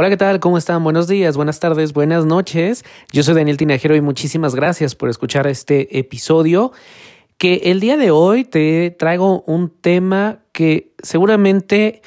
[0.00, 0.38] Hola, ¿qué tal?
[0.38, 0.84] ¿Cómo están?
[0.84, 2.84] Buenos días, buenas tardes, buenas noches.
[3.10, 6.70] Yo soy Daniel Tinajero y muchísimas gracias por escuchar este episodio.
[7.36, 12.00] Que el día de hoy te traigo un tema que seguramente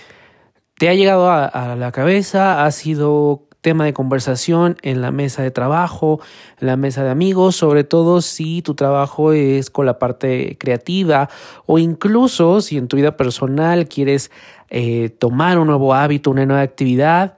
[0.77, 5.51] te ha llegado a, la cabeza, ha sido tema de conversación en la mesa de
[5.51, 6.21] trabajo,
[6.61, 11.29] en la mesa de amigos, sobre todo si tu trabajo es con la parte creativa
[11.65, 14.31] o incluso si en tu vida personal quieres
[14.69, 17.35] eh, tomar un nuevo hábito, una nueva actividad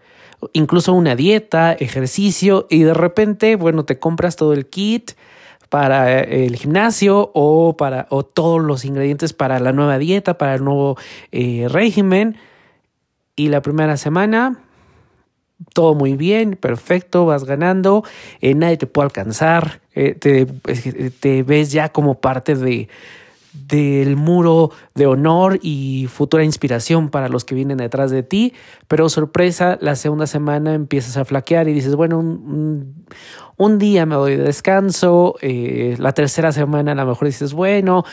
[0.53, 5.11] incluso una dieta, ejercicio y de repente, bueno, te compras todo el kit
[5.69, 10.63] para el gimnasio o para o todos los ingredientes para la nueva dieta, para el
[10.63, 10.97] nuevo
[11.31, 12.37] eh, régimen.
[13.35, 14.59] Y la primera semana
[15.73, 18.03] todo muy bien, perfecto, vas ganando,
[18.41, 22.89] eh, nadie te puede alcanzar, eh, te, te ves ya como parte de,
[23.53, 28.53] del muro de honor y futura inspiración para los que vienen detrás de ti,
[28.87, 33.05] pero sorpresa, la segunda semana empiezas a flaquear y dices, bueno, un,
[33.57, 38.03] un, día me doy de descanso, eh, la tercera semana a lo mejor dices, bueno,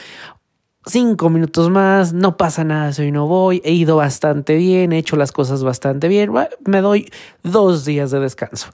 [0.85, 4.99] cinco minutos más, no pasa nada si hoy no voy, he ido bastante bien, he
[4.99, 6.31] hecho las cosas bastante bien,
[6.65, 7.11] me doy
[7.43, 8.69] dos días de descanso.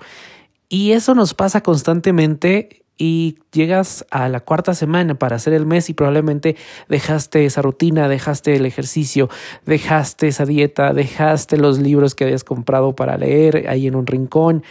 [0.68, 5.90] Y eso nos pasa constantemente y llegas a la cuarta semana para hacer el mes
[5.90, 6.56] y probablemente
[6.88, 9.28] dejaste esa rutina, dejaste el ejercicio,
[9.66, 14.64] dejaste esa dieta, dejaste los libros que habías comprado para leer ahí en un rincón.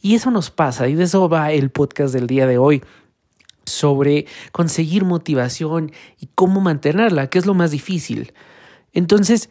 [0.00, 2.82] Y eso nos pasa y de eso va el podcast del día de hoy
[3.64, 8.32] sobre conseguir motivación y cómo mantenerla, que es lo más difícil.
[8.92, 9.50] Entonces,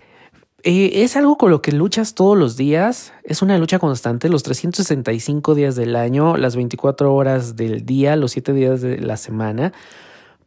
[0.63, 4.43] eh, es algo con lo que luchas todos los días, es una lucha constante, los
[4.43, 9.73] 365 días del año, las 24 horas del día, los 7 días de la semana,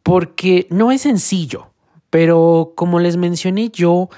[0.03, 1.67] porque no es sencillo,
[2.09, 4.09] pero como les mencioné yo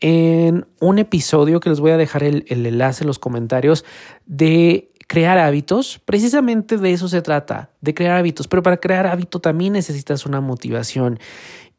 [0.00, 3.84] en un episodio que les voy a dejar el, el enlace en los comentarios
[4.26, 9.40] de crear hábitos, precisamente de eso se trata, de crear hábitos, pero para crear hábito
[9.40, 11.18] también necesitas una motivación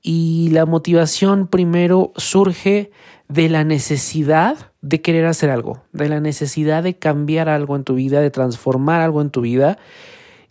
[0.01, 2.91] y la motivación primero surge
[3.27, 7.93] de la necesidad de querer hacer algo, de la necesidad de cambiar algo en tu
[7.95, 9.77] vida, de transformar algo en tu vida.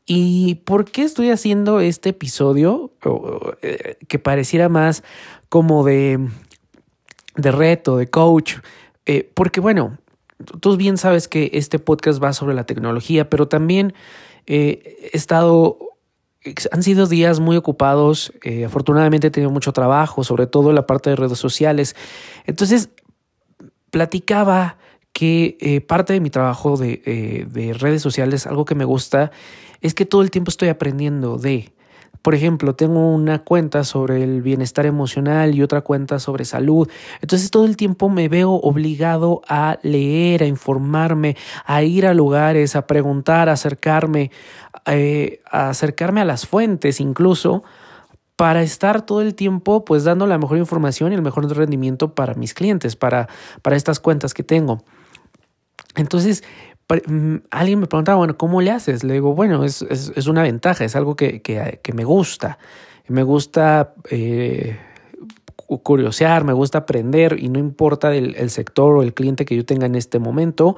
[0.07, 2.93] ¿Y por qué estoy haciendo este episodio
[3.63, 5.03] eh, que pareciera más
[5.49, 6.29] como de,
[7.37, 8.57] de reto, de coach?
[9.07, 9.99] Eh, porque bueno,
[10.61, 13.95] tú bien sabes que este podcast va sobre la tecnología, pero también
[14.47, 15.90] eh, he estado
[16.71, 18.33] han sido días muy ocupados.
[18.43, 21.97] Eh, afortunadamente he tenido mucho trabajo, sobre todo en la parte de redes sociales.
[22.47, 22.91] Entonces,
[23.91, 24.79] platicaba
[25.13, 29.33] que eh, parte de mi trabajo eh, de redes sociales, algo que me gusta,
[29.81, 31.73] es que todo el tiempo estoy aprendiendo de
[32.23, 36.89] por ejemplo, tengo una cuenta sobre el bienestar emocional y otra cuenta sobre salud.
[37.23, 42.77] Entonces todo el tiempo me veo obligado a leer, a informarme, a ir a lugares,
[42.77, 44.31] a preguntar, a acercarme,
[44.87, 47.63] eh, a acercarme a las fuentes incluso
[48.37, 52.35] para estar todo el tiempo pues dando la mejor información y el mejor rendimiento para
[52.35, 53.29] mis clientes, para,
[53.63, 54.83] para estas cuentas que tengo.
[55.97, 56.45] Entonces,
[57.51, 59.05] alguien me preguntaba, bueno, ¿cómo le haces?
[59.05, 62.59] Le digo, bueno, es, es, una ventaja, es algo que, que, me gusta.
[63.09, 64.79] Me gusta eh,
[65.83, 69.65] curiosear, me gusta aprender y no importa el, el, sector o el cliente que yo
[69.65, 70.77] tenga en este momento,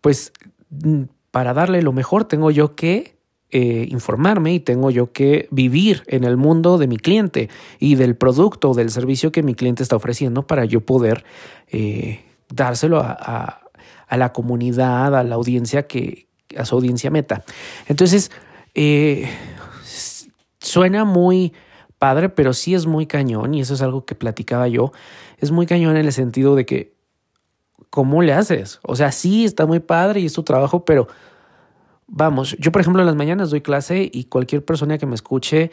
[0.00, 0.32] pues
[0.70, 3.18] mm, para darle lo mejor tengo yo que
[3.50, 7.48] eh, informarme y tengo yo que vivir en el mundo de mi cliente
[7.78, 11.24] y del producto o del servicio que mi cliente está ofreciendo para yo poder
[11.68, 13.67] eh, dárselo a
[14.16, 17.44] la comunidad, a la audiencia que, a su audiencia meta.
[17.86, 18.30] Entonces,
[18.74, 19.28] eh,
[20.60, 21.52] suena muy
[21.98, 24.92] padre, pero sí es muy cañón, y eso es algo que platicaba yo,
[25.38, 26.94] es muy cañón en el sentido de que,
[27.90, 28.80] ¿cómo le haces?
[28.82, 31.08] O sea, sí, está muy padre y es tu trabajo, pero
[32.06, 35.70] vamos, yo por ejemplo en las mañanas doy clase y cualquier persona que me escuche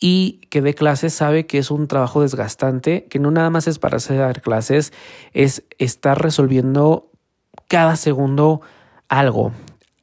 [0.00, 3.78] y que dé clases sabe que es un trabajo desgastante, que no nada más es
[3.78, 4.92] para hacer clases,
[5.32, 7.10] es estar resolviendo
[7.68, 8.62] cada segundo
[9.08, 9.52] algo.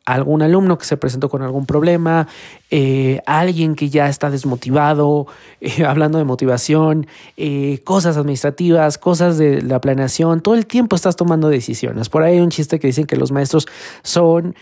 [0.06, 2.28] Algún alumno que se presentó con algún problema,
[2.70, 5.26] eh, alguien que ya está desmotivado,
[5.62, 7.08] eh, hablando de motivación,
[7.38, 12.10] eh, cosas administrativas, cosas de la planeación, todo el tiempo estás tomando decisiones.
[12.10, 13.66] Por ahí hay un chiste que dicen que los maestros
[14.04, 14.56] son,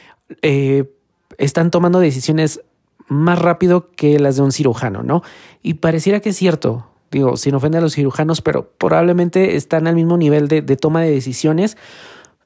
[1.37, 2.61] están tomando decisiones
[3.09, 5.23] más rápido que las de un cirujano, ¿no?
[5.61, 9.95] Y pareciera que es cierto, digo, sin ofender a los cirujanos, pero probablemente están al
[9.95, 11.75] mismo nivel de, de toma de decisiones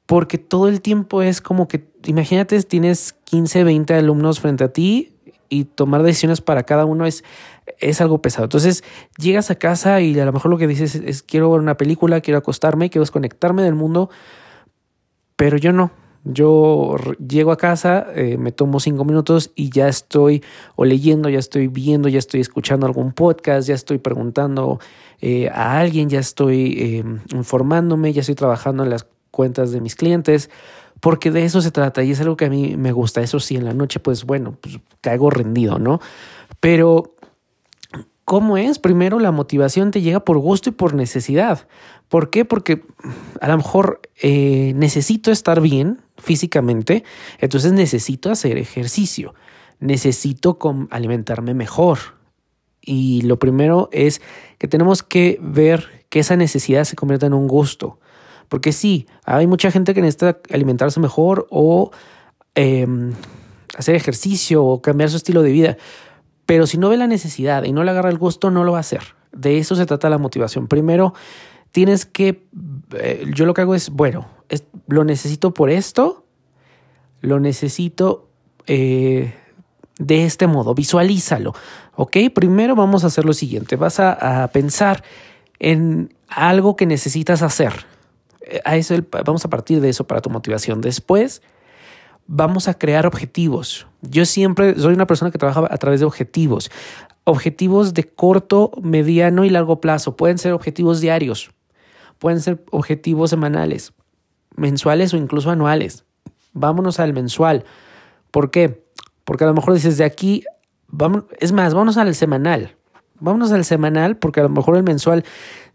[0.08, 5.12] porque todo el tiempo es como que, imagínate, tienes 15, 20 alumnos frente a ti
[5.50, 7.24] y tomar decisiones para cada uno es,
[7.78, 8.44] es algo pesado.
[8.44, 8.84] Entonces
[9.18, 12.22] llegas a casa y a lo mejor lo que dices es, quiero ver una película,
[12.22, 14.08] quiero acostarme, quiero desconectarme del mundo,
[15.36, 15.90] pero yo no.
[16.24, 20.42] Yo llego a casa, eh, me tomo cinco minutos y ya estoy
[20.74, 24.80] o leyendo, ya estoy viendo, ya estoy escuchando algún podcast, ya estoy preguntando
[25.20, 27.04] eh, a alguien, ya estoy eh,
[27.34, 30.50] informándome, ya estoy trabajando en las cuentas de mis clientes,
[31.00, 33.20] porque de eso se trata y es algo que a mí me gusta.
[33.20, 36.00] Eso sí, en la noche, pues bueno, pues caigo rendido, ¿no?
[36.60, 37.14] Pero
[38.28, 38.78] ¿Cómo es?
[38.78, 41.66] Primero, la motivación te llega por gusto y por necesidad.
[42.10, 42.44] ¿Por qué?
[42.44, 42.82] Porque
[43.40, 47.04] a lo mejor eh, necesito estar bien físicamente,
[47.38, 49.34] entonces necesito hacer ejercicio,
[49.80, 50.58] necesito
[50.90, 52.00] alimentarme mejor.
[52.82, 54.20] Y lo primero es
[54.58, 57.98] que tenemos que ver que esa necesidad se convierta en un gusto.
[58.48, 61.90] Porque sí, hay mucha gente que necesita alimentarse mejor o
[62.54, 63.12] em,
[63.76, 65.76] hacer ejercicio o cambiar su estilo de vida.
[66.46, 68.78] Pero si no ve la necesidad y no le agarra el gusto, no lo va
[68.78, 69.02] a hacer.
[69.32, 70.66] De eso se trata la motivación.
[70.66, 71.12] Primero,
[71.72, 72.46] tienes que,
[72.96, 74.26] eh, yo lo que hago es, bueno,
[74.86, 76.24] lo necesito por esto,
[77.20, 78.28] lo necesito
[78.66, 79.34] eh,
[79.98, 81.54] de este modo, visualízalo.
[81.96, 82.16] ¿Ok?
[82.34, 85.02] Primero vamos a hacer lo siguiente, vas a, pensar
[85.58, 87.72] en algo que necesitas hacer.
[88.64, 90.80] A eso, vamos a partir de eso para tu motivación.
[90.80, 91.42] Después,
[92.28, 93.86] vamos a crear objetivos.
[94.02, 96.70] Yo siempre soy una persona que trabaja a través de objetivos.
[97.24, 100.16] Objetivos de corto, mediano y largo plazo.
[100.16, 101.50] Pueden ser objetivos diarios,
[102.18, 103.92] pueden ser objetivos semanales,
[104.56, 106.04] mensuales o incluso anuales.
[106.52, 107.64] Vámonos al mensual.
[108.30, 108.84] ¿Por qué?
[109.24, 110.44] Porque a lo mejor dices de aquí,
[110.86, 112.76] vamos, es más, vámonos al semanal.
[113.20, 115.24] Vámonos al semanal porque a lo mejor el mensual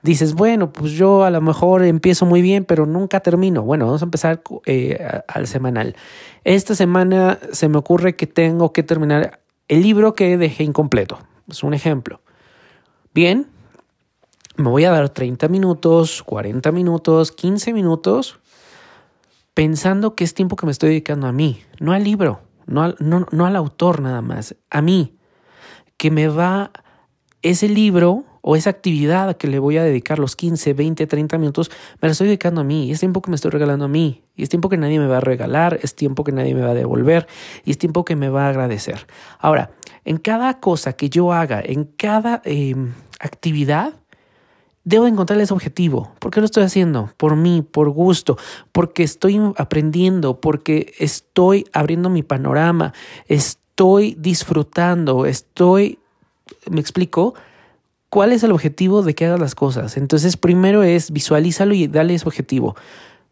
[0.03, 3.63] dices, bueno, pues yo a lo mejor empiezo muy bien, pero nunca termino.
[3.63, 5.95] Bueno, vamos a empezar eh, al semanal.
[6.43, 9.39] Esta semana se me ocurre que tengo que terminar
[9.69, 11.19] el libro que dejé incompleto.
[11.49, 12.21] Es un ejemplo.
[13.13, 13.47] Bien,
[14.57, 18.39] me voy a dar 30 minutos, 40 minutos, 15 minutos
[19.53, 23.27] pensando que es tiempo que me estoy dedicando a mí, no al libro, no no,
[23.31, 25.15] no al autor nada más, a mí,
[25.97, 26.71] que me va
[27.43, 31.71] ese libro o esa actividad que le voy a dedicar los 15, 20, 30 minutos,
[32.01, 32.89] me la estoy dedicando a mí.
[32.89, 34.21] Y es tiempo que me estoy regalando a mí.
[34.35, 36.71] Y es tiempo que nadie me va a regalar, es tiempo que nadie me va
[36.71, 37.25] a devolver
[37.63, 39.07] y es tiempo que me va a agradecer.
[39.39, 39.71] Ahora,
[40.03, 42.91] en cada cosa que yo haga, en cada em,
[43.21, 43.93] actividad,
[44.83, 46.11] debo encontrar ese objetivo.
[46.19, 47.11] ¿Por qué lo estoy haciendo?
[47.15, 48.37] Por mí, por gusto,
[48.73, 52.93] porque estoy aprendiendo, porque estoy abriendo mi panorama,
[53.27, 55.99] estoy disfrutando, estoy,
[56.69, 57.35] me explico,
[58.13, 59.97] cuál es el objetivo de que hagas las cosas.
[59.97, 62.75] Entonces, primero es visualízalo y dale ese objetivo.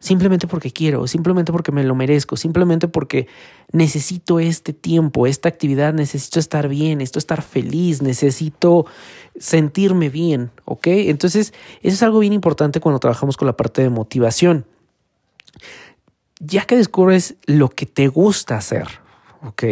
[0.00, 3.28] Simplemente porque quiero, simplemente porque me lo merezco, simplemente porque
[3.70, 8.84] necesito este tiempo, esta actividad, necesito estar bien, necesito estar feliz, necesito
[9.38, 10.88] sentirme bien, ¿ok?
[10.88, 14.66] Entonces, eso es algo bien importante cuando trabajamos con la parte de motivación.
[16.40, 18.88] Ya que descubres lo que te gusta hacer,
[19.44, 19.64] ¿ok?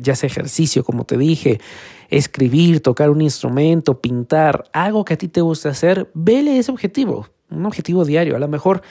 [0.00, 1.60] Ya sea ejercicio, como te dije,
[2.08, 7.28] escribir, tocar un instrumento, pintar, algo que a ti te gusta hacer, vele ese objetivo,
[7.50, 8.36] un objetivo diario.
[8.36, 8.82] A lo mejor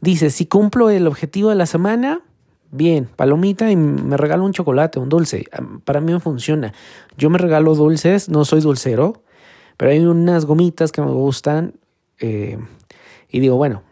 [0.00, 2.22] dices, si cumplo el objetivo de la semana,
[2.70, 5.46] bien, palomita y me regalo un chocolate, un dulce.
[5.84, 6.72] Para mí me funciona.
[7.16, 9.22] Yo me regalo dulces, no soy dulcero,
[9.76, 11.74] pero hay unas gomitas que me gustan
[12.18, 12.58] eh,
[13.28, 13.82] y digo, bueno,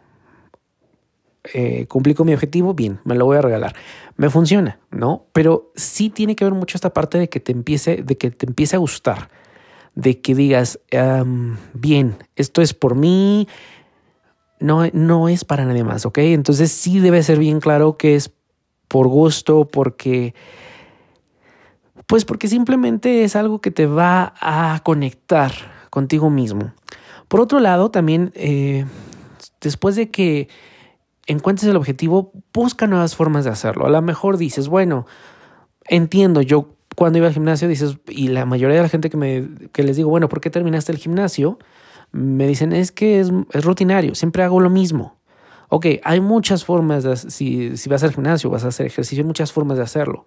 [1.43, 3.75] eh, cumplí con mi objetivo, bien, me lo voy a regalar.
[4.17, 5.25] Me funciona, ¿no?
[5.31, 8.45] Pero sí tiene que ver mucho esta parte de que te empiece, de que te
[8.45, 9.29] empiece a gustar,
[9.95, 10.79] de que digas,
[11.73, 13.47] bien, esto es por mí,
[14.59, 16.17] no, no es para nadie más, ¿ok?
[16.19, 18.31] Entonces sí debe ser bien claro que es
[18.87, 20.33] por gusto, porque...
[22.07, 25.51] Pues porque simplemente es algo que te va a conectar
[25.91, 26.73] contigo mismo.
[27.27, 28.85] Por otro lado, también eh,
[29.61, 30.49] después de que
[31.29, 33.85] encuentres el objetivo, busca nuevas formas de hacerlo.
[33.85, 35.05] A lo mejor dices, bueno,
[35.85, 39.47] entiendo, yo cuando iba al gimnasio dices, y la mayoría de la gente que, me,
[39.71, 41.59] que les digo, bueno, ¿por qué terminaste el gimnasio?
[42.11, 45.17] Me dicen, es que es, rutinario, siempre hago lo mismo.
[45.69, 49.27] Ok, hay muchas formas, de, si, si vas al gimnasio, vas a hacer ejercicio, hay
[49.27, 50.25] muchas formas de hacerlo.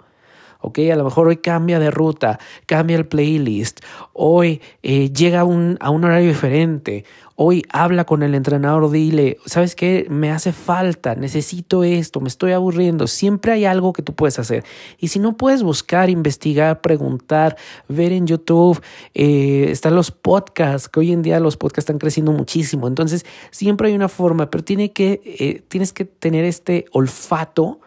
[0.63, 0.79] ¿Ok?
[0.93, 3.81] A lo mejor hoy cambia de ruta, cambia el playlist,
[4.13, 7.05] hoy eh, llega a un, a un horario diferente,
[7.37, 10.07] hoy habla con el entrenador, dile, ¿sabes qué?
[10.09, 14.65] Me hace falta, necesito esto, me estoy aburriendo, siempre hay algo que tú puedes hacer.
[14.99, 17.57] Y si no puedes buscar, investigar, preguntar,
[17.89, 18.81] ver en YouTube,
[19.15, 23.89] eh, están los podcasts, que hoy en día los podcasts están creciendo muchísimo, entonces siempre
[23.89, 27.81] hay una forma, pero tiene que, eh, tienes que tener este olfato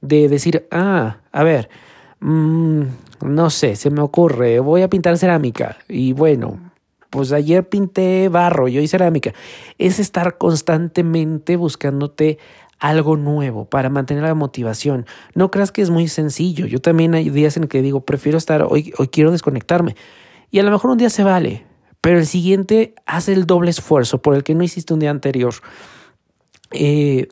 [0.00, 1.70] de decir, ah, a ver,
[2.22, 2.82] Mm,
[3.22, 6.60] no sé, se me ocurre, voy a pintar cerámica y bueno,
[7.10, 9.34] pues ayer pinté barro, y cerámica.
[9.76, 12.38] Es estar constantemente buscándote
[12.78, 15.04] algo nuevo, para mantener la motivación.
[15.34, 16.66] No creas que es muy sencillo.
[16.66, 19.94] Yo también hay días en que digo, prefiero estar, hoy, hoy quiero desconectarme.
[20.50, 21.66] Y a lo mejor un día se vale,
[22.00, 25.54] pero el siguiente hace el doble esfuerzo por el que no hiciste un día anterior.
[26.70, 27.28] Eh,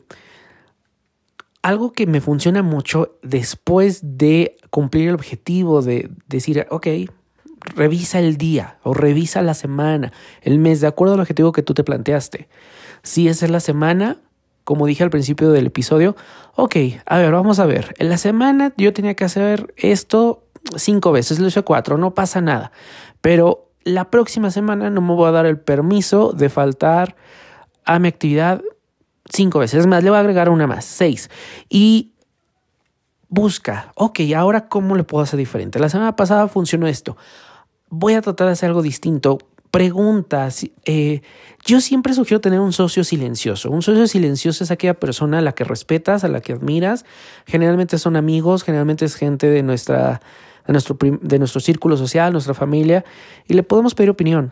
[1.61, 6.87] algo que me funciona mucho después de cumplir el objetivo de decir, ok,
[7.75, 11.73] revisa el día o revisa la semana, el mes, de acuerdo al objetivo que tú
[11.73, 12.47] te planteaste.
[13.03, 14.17] Si esa es la semana,
[14.63, 16.15] como dije al principio del episodio,
[16.55, 16.75] ok,
[17.05, 17.93] a ver, vamos a ver.
[17.97, 22.41] En la semana yo tenía que hacer esto cinco veces, lo hice cuatro, no pasa
[22.41, 22.71] nada.
[23.21, 27.15] Pero la próxima semana no me voy a dar el permiso de faltar
[27.85, 28.61] a mi actividad
[29.31, 29.81] cinco veces.
[29.81, 31.29] Es más, le voy a agregar una más, seis.
[31.69, 32.11] Y
[33.29, 35.79] busca, ok, ahora cómo le puedo hacer diferente.
[35.79, 37.17] La semana pasada funcionó esto.
[37.89, 39.39] Voy a tratar de hacer algo distinto.
[39.71, 40.65] Preguntas.
[40.85, 41.21] Eh,
[41.65, 43.71] yo siempre sugiero tener un socio silencioso.
[43.71, 47.05] Un socio silencioso es aquella persona a la que respetas, a la que admiras.
[47.45, 50.21] Generalmente son amigos, generalmente es gente de nuestra
[50.67, 53.03] de nuestro, de nuestro círculo social, nuestra familia,
[53.47, 54.51] y le podemos pedir opinión.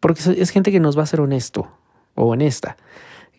[0.00, 1.68] Porque es gente que nos va a ser honesto
[2.14, 2.76] o honesta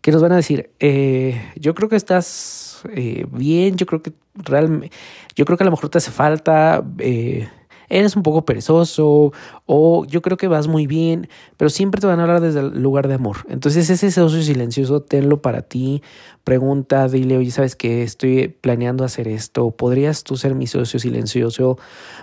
[0.01, 4.13] que nos van a decir, eh, yo creo que estás eh, bien, yo creo que
[4.36, 4.96] realmente,
[5.36, 7.48] yo creo que a lo mejor te hace falta, eh,
[7.89, 9.32] eres un poco perezoso
[9.66, 12.82] o yo creo que vas muy bien, pero siempre te van a hablar desde el
[12.82, 13.38] lugar de amor.
[13.50, 16.04] Entonces ese socio silencioso, tenlo para ti,
[16.44, 18.04] pregunta, dile, oye, ¿sabes qué?
[18.04, 21.77] Estoy planeando hacer esto, ¿podrías tú ser mi socio silencioso,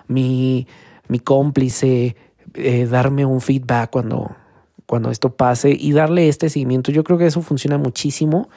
[0.07, 0.67] mi,
[1.09, 2.17] mi cómplice,
[2.89, 4.37] darme un feedback cuando
[4.87, 6.93] cuando esto pase y darle este seguimiento.
[6.93, 8.49] Yo creo que eso funciona muchísimo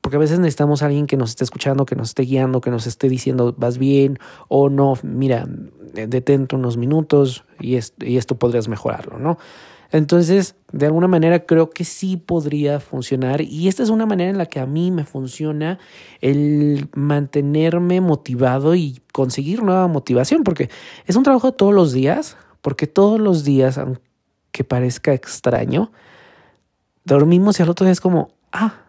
[0.00, 2.70] porque a veces necesitamos a alguien que nos esté escuchando, que nos esté guiando, que
[2.70, 4.18] nos esté diciendo vas bien
[4.48, 9.38] o no, mira, detente unos minutos y, y esto podrías mejorarlo, ¿no?
[9.92, 14.38] Entonces, de alguna manera creo que sí podría funcionar y esta es una manera en
[14.38, 15.78] la que a mí me funciona
[16.20, 20.68] el mantenerme motivado y conseguir nueva motivación, porque
[21.06, 23.78] es un trabajo de todos los días, porque todos los días,
[24.54, 25.90] que parezca extraño,
[27.04, 28.82] dormimos y al otro día es como, ah,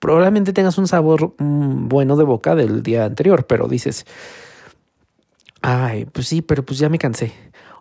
[0.00, 4.04] probablemente tengas un sabor mm, bueno de boca del día anterior, pero dices,
[5.62, 7.32] ay, pues sí, pero pues ya me cansé.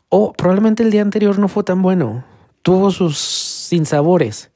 [0.10, 2.24] O probablemente el día anterior no fue tan bueno,
[2.62, 4.52] tuvo sus sinsabores.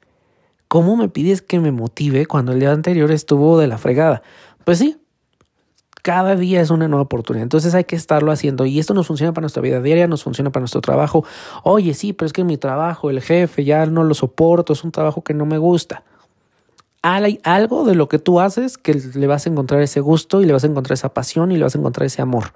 [0.68, 4.22] ¿Cómo me pides que me motive cuando el día anterior estuvo de la fregada?
[4.64, 4.99] Pues sí,
[6.02, 7.42] cada día es una nueva oportunidad.
[7.42, 8.66] Entonces hay que estarlo haciendo.
[8.66, 11.24] Y esto nos funciona para nuestra vida diaria, nos funciona para nuestro trabajo.
[11.62, 14.92] Oye, sí, pero es que mi trabajo, el jefe, ya no lo soporto, es un
[14.92, 16.02] trabajo que no me gusta.
[17.02, 20.44] Hay algo de lo que tú haces que le vas a encontrar ese gusto y
[20.44, 22.52] le vas a encontrar esa pasión y le vas a encontrar ese amor,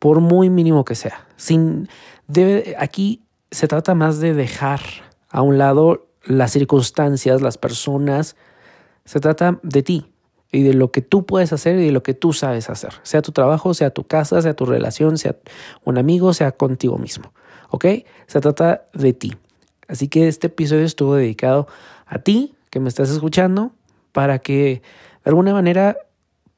[0.00, 1.26] por muy mínimo que sea.
[1.36, 1.88] Sin,
[2.26, 3.22] debe, aquí
[3.52, 4.80] se trata más de dejar
[5.30, 8.36] a un lado las circunstancias, las personas.
[9.04, 10.06] Se trata de ti,
[10.52, 13.22] y de lo que tú puedes hacer y de lo que tú sabes hacer, sea
[13.22, 15.36] tu trabajo, sea tu casa, sea tu relación, sea
[15.84, 17.32] un amigo, sea contigo mismo.
[17.70, 17.86] ¿Ok?
[18.26, 19.36] Se trata de ti.
[19.86, 21.68] Así que este episodio estuvo dedicado
[22.06, 23.72] a ti que me estás escuchando
[24.12, 24.82] para que
[25.24, 25.96] de alguna manera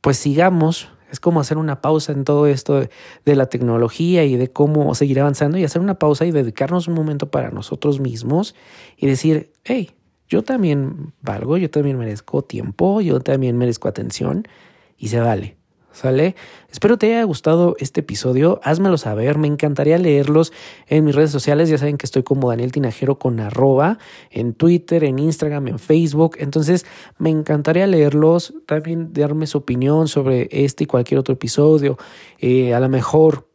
[0.01, 0.89] pues sigamos.
[1.11, 2.91] Es como hacer una pausa en todo esto de,
[3.27, 6.95] de la tecnología y de cómo seguir avanzando y hacer una pausa y dedicarnos un
[6.95, 8.55] momento para nosotros mismos
[8.97, 9.91] y decir, hey,
[10.33, 14.49] yo también valgo, yo también merezco tiempo, yo también merezco atención
[14.97, 15.57] y se vale.
[15.93, 16.37] ¿Sale?
[16.71, 18.61] Espero te haya gustado este episodio.
[18.65, 19.37] Házmelo saber.
[19.37, 20.51] Me encantaría leerlos
[20.87, 21.69] en mis redes sociales.
[21.69, 23.99] Ya saben que estoy como Daniel Tinajero con arroba
[24.31, 26.37] en Twitter, en Instagram, en Facebook.
[26.39, 26.87] Entonces,
[27.19, 28.55] me encantaría leerlos.
[28.65, 31.99] También darme su opinión sobre este y cualquier otro episodio.
[32.39, 33.47] Eh, a lo mejor,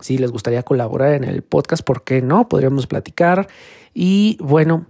[0.00, 2.50] si les gustaría colaborar en el podcast, ¿por qué no?
[2.50, 3.48] Podríamos platicar.
[3.94, 4.88] Y bueno,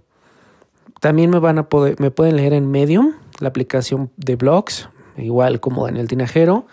[1.04, 5.60] también me van a poder, me pueden leer en Medium, la aplicación de blogs, igual
[5.60, 6.66] como Daniel Tinajero.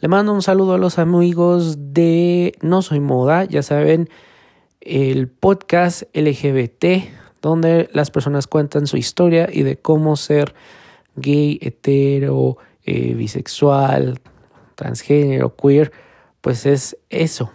[0.00, 4.08] Le mando un saludo a los amigos de No Soy Moda, ya saben,
[4.80, 7.10] el podcast LGBT,
[7.42, 10.54] donde las personas cuentan su historia y de cómo ser
[11.16, 14.18] gay, hetero, eh, bisexual,
[14.76, 15.92] transgénero, queer,
[16.40, 17.52] pues es eso,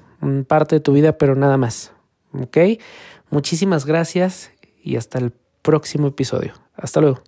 [0.48, 1.92] parte de tu vida, pero nada más.
[2.40, 2.56] ¿Ok?
[3.32, 4.52] Muchísimas gracias
[4.84, 6.54] y hasta el próximo episodio.
[6.76, 7.22] Hasta luego.